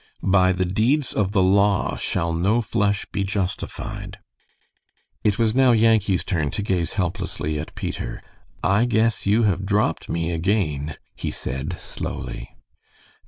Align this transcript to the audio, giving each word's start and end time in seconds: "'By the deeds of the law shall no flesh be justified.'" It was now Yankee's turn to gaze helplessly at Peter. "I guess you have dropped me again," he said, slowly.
"'By 0.23 0.51
the 0.51 0.65
deeds 0.65 1.13
of 1.13 1.31
the 1.31 1.43
law 1.43 1.95
shall 1.95 2.33
no 2.33 2.59
flesh 2.59 3.05
be 3.11 3.23
justified.'" 3.23 4.17
It 5.23 5.37
was 5.37 5.53
now 5.53 5.73
Yankee's 5.73 6.23
turn 6.23 6.49
to 6.57 6.63
gaze 6.63 6.93
helplessly 6.93 7.59
at 7.59 7.75
Peter. 7.75 8.23
"I 8.63 8.85
guess 8.85 9.27
you 9.27 9.43
have 9.43 9.63
dropped 9.63 10.09
me 10.09 10.31
again," 10.31 10.97
he 11.15 11.29
said, 11.29 11.79
slowly. 11.79 12.49